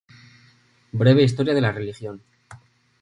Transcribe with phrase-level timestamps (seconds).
[1.01, 2.23] Breve historia de la religión.